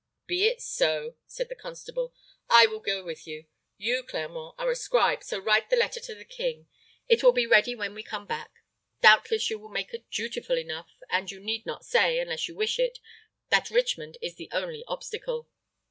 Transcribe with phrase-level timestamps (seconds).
[0.25, 2.11] "Be it so," said the constable.
[2.49, 3.45] "I will go with you.
[3.77, 6.67] You, Clermont, are a scribe, so write the letter to the king.
[7.07, 8.49] It will be ready when we come back.
[9.03, 12.79] Doubtless you will make it dutiful enough, and you need not say, unless you wish
[12.79, 12.97] it,
[13.51, 15.47] that Richmond is the only obstacle."